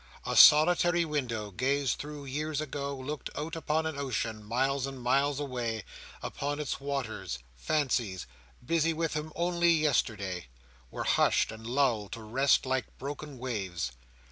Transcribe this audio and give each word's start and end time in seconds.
A 0.25 0.35
solitary 0.35 1.05
window, 1.05 1.51
gazed 1.51 1.99
through 1.99 2.25
years 2.25 2.59
ago, 2.59 2.97
looked 2.97 3.29
out 3.35 3.55
upon 3.55 3.85
an 3.85 3.99
ocean, 3.99 4.43
miles 4.43 4.87
and 4.87 4.99
miles 4.99 5.39
away; 5.39 5.83
upon 6.23 6.59
its 6.59 6.79
waters, 6.81 7.37
fancies, 7.55 8.25
busy 8.65 8.93
with 8.93 9.13
him 9.13 9.31
only 9.35 9.69
yesterday, 9.71 10.47
were 10.89 11.03
hushed 11.03 11.51
and 11.51 11.67
lulled 11.67 12.13
to 12.13 12.23
rest 12.23 12.65
like 12.65 12.97
broken 12.97 13.37
waves. 13.37 13.91